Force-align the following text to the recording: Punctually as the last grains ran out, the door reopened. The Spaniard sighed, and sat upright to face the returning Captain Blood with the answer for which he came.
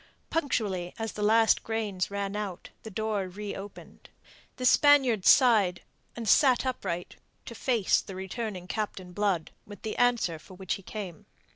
Punctually 0.31 0.95
as 0.97 1.11
the 1.11 1.21
last 1.21 1.61
grains 1.63 2.09
ran 2.09 2.35
out, 2.35 2.71
the 2.81 2.89
door 2.89 3.27
reopened. 3.27 4.09
The 4.55 4.65
Spaniard 4.65 5.27
sighed, 5.27 5.83
and 6.15 6.27
sat 6.27 6.65
upright 6.65 7.17
to 7.45 7.53
face 7.53 8.01
the 8.01 8.15
returning 8.15 8.65
Captain 8.67 9.11
Blood 9.11 9.51
with 9.67 9.83
the 9.83 9.95
answer 9.97 10.39
for 10.39 10.55
which 10.55 10.73
he 10.73 10.81
came. 10.81 11.27